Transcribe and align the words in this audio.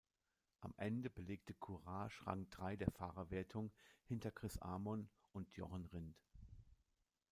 Am 0.61 0.73
Ende 0.77 1.11
belegte 1.11 1.53
Courage 1.53 2.25
Rang 2.25 2.49
drei 2.49 2.75
der 2.75 2.89
Fahrerwertung 2.89 3.71
hinter 4.05 4.31
Chris 4.31 4.57
Amon 4.57 5.11
und 5.31 5.51
Jochen 5.53 5.85
Rindt. 5.85 6.27